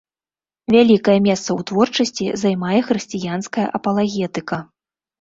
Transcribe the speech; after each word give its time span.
Вялікае 0.75 1.15
месца 1.27 1.45
ў 1.57 1.67
творчасці 1.73 2.25
займае 2.47 2.79
хрысціянская 2.91 3.67
апалагетыка. 3.81 4.57